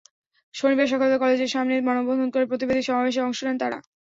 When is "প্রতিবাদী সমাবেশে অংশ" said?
2.51-3.39